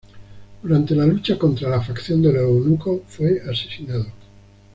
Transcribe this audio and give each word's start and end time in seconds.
Durante 0.63 0.95
la 0.95 1.05
lucha 1.05 1.37
contra 1.37 1.69
la 1.69 1.79
facción 1.79 2.23
de 2.23 2.33
los 2.33 2.41
eunucos, 2.41 3.01
fue 3.07 3.39
asesinado. 3.41 4.07